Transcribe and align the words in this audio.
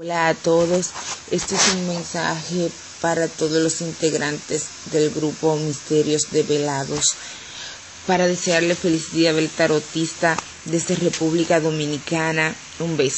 Hola 0.00 0.28
a 0.28 0.34
todos, 0.34 0.90
este 1.32 1.56
es 1.56 1.74
un 1.74 1.88
mensaje 1.88 2.70
para 3.00 3.26
todos 3.26 3.60
los 3.60 3.80
integrantes 3.80 4.66
del 4.92 5.10
grupo 5.10 5.56
Misterios 5.56 6.30
Develados 6.30 7.16
para 8.06 8.28
desearle 8.28 8.76
feliz 8.76 9.10
día 9.10 9.32
del 9.32 9.48
tarotista 9.50 10.36
desde 10.66 10.94
República 10.94 11.58
Dominicana. 11.58 12.54
Un 12.78 12.96
beso. 12.96 13.16